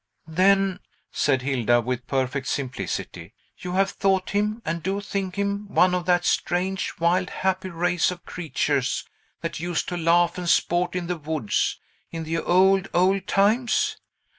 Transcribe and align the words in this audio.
"Then," 0.25 0.79
said 1.11 1.43
Hilda, 1.43 1.79
with 1.79 2.07
perfect 2.07 2.47
simplicity, 2.47 3.35
"you 3.59 3.73
have 3.73 3.91
thought 3.91 4.31
him 4.31 4.59
and 4.65 4.81
do 4.81 4.99
think 4.99 5.35
him 5.35 5.67
one 5.71 5.93
of 5.93 6.07
that 6.07 6.25
strange, 6.25 6.95
wild, 6.99 7.29
happy 7.29 7.69
race 7.69 8.09
of 8.09 8.25
creatures, 8.25 9.07
that 9.41 9.59
used 9.59 9.87
to 9.89 9.97
laugh 9.97 10.39
and 10.39 10.49
sport 10.49 10.95
in 10.95 11.05
the 11.05 11.17
woods, 11.17 11.79
in 12.09 12.23
the 12.23 12.39
old, 12.39 12.87
old 12.95 13.27
times? 13.27 13.97